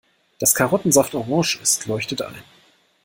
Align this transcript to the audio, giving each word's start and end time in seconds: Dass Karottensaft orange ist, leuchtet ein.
Dass 0.39 0.55
Karottensaft 0.55 1.13
orange 1.13 1.59
ist, 1.61 1.85
leuchtet 1.85 2.23
ein. 2.23 2.41